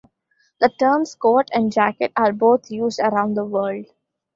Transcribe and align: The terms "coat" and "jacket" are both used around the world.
The 0.61 0.69
terms 0.79 1.13
"coat" 1.13 1.49
and 1.53 1.71
"jacket" 1.71 2.11
are 2.17 2.33
both 2.33 2.71
used 2.71 2.99
around 2.99 3.35
the 3.35 3.45
world. 3.45 3.85